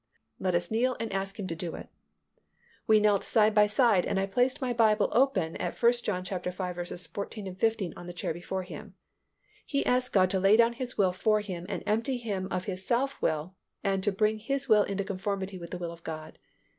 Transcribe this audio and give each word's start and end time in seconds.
"Let 0.39 0.55
us 0.55 0.71
kneel 0.71 0.97
and 0.99 1.13
ask 1.13 1.37
Him 1.39 1.45
to 1.45 1.55
do 1.55 1.75
it." 1.75 1.87
We 2.87 2.99
knelt 2.99 3.23
side 3.23 3.53
by 3.53 3.67
side 3.67 4.03
and 4.03 4.19
I 4.19 4.25
placed 4.25 4.59
my 4.59 4.73
Bible 4.73 5.09
open 5.11 5.55
at 5.57 5.79
1 5.79 5.91
John 6.01 6.23
v. 6.23 6.49
14, 6.49 7.55
15 7.55 7.93
on 7.95 8.07
the 8.07 8.11
chair 8.11 8.33
before 8.33 8.63
him. 8.63 8.95
He 9.63 9.85
asked 9.85 10.11
God 10.11 10.31
to 10.31 10.39
lay 10.39 10.57
down 10.57 10.73
his 10.73 10.97
will 10.97 11.13
for 11.13 11.41
him 11.41 11.67
and 11.69 11.83
empty 11.85 12.17
him 12.17 12.47
of 12.49 12.65
his 12.65 12.83
self 12.83 13.21
will 13.21 13.53
and 13.83 14.01
to 14.01 14.11
bring 14.11 14.39
his 14.39 14.67
will 14.67 14.81
into 14.81 15.03
conformity 15.03 15.59
with 15.59 15.69
the 15.69 15.77
will 15.77 15.91
of 15.91 16.03
God. 16.03 16.39